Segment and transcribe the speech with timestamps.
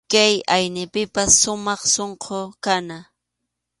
[0.11, 2.97] Kay aynipipas sumaq sunqu kana.